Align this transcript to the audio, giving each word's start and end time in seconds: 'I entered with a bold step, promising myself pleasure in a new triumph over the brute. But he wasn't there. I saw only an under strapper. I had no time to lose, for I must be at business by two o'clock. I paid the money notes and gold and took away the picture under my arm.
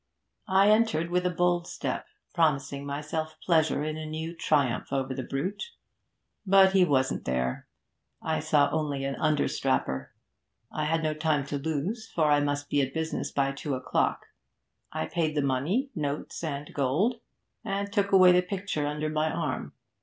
'I 0.47 0.69
entered 0.71 1.11
with 1.11 1.27
a 1.27 1.29
bold 1.29 1.67
step, 1.67 2.07
promising 2.33 2.87
myself 2.87 3.37
pleasure 3.45 3.83
in 3.83 3.97
a 3.97 4.05
new 4.07 4.35
triumph 4.35 4.91
over 4.91 5.13
the 5.13 5.21
brute. 5.21 5.73
But 6.43 6.71
he 6.73 6.83
wasn't 6.83 7.25
there. 7.25 7.67
I 8.19 8.39
saw 8.39 8.71
only 8.71 9.05
an 9.05 9.13
under 9.17 9.47
strapper. 9.47 10.11
I 10.71 10.85
had 10.85 11.03
no 11.03 11.13
time 11.13 11.45
to 11.45 11.59
lose, 11.59 12.07
for 12.09 12.31
I 12.31 12.39
must 12.39 12.67
be 12.67 12.81
at 12.81 12.95
business 12.95 13.31
by 13.31 13.51
two 13.51 13.75
o'clock. 13.75 14.25
I 14.91 15.05
paid 15.05 15.35
the 15.35 15.43
money 15.43 15.91
notes 15.93 16.43
and 16.43 16.73
gold 16.73 17.19
and 17.63 17.93
took 17.93 18.11
away 18.11 18.31
the 18.31 18.41
picture 18.41 18.87
under 18.87 19.07
my 19.11 19.29
arm. 19.31 19.73